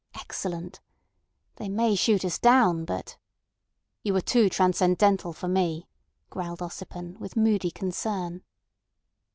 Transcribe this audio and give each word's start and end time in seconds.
Excellent. 0.15 0.79
They 1.57 1.69
may 1.69 1.93
shoot 1.93 2.25
us 2.25 2.39
down, 2.39 2.85
but—" 2.85 3.17
"You 4.01 4.15
are 4.15 4.21
too 4.21 4.49
transcendental 4.49 5.31
for 5.31 5.47
me," 5.47 5.85
growled 6.31 6.61
Ossipon, 6.63 7.19
with 7.19 7.37
moody 7.37 7.69
concern. 7.69 8.41